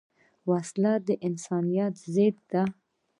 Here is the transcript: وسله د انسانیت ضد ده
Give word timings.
وسله 0.49 0.93
د 1.07 1.09
انسانیت 1.27 1.93
ضد 2.13 2.37
ده 2.51 2.63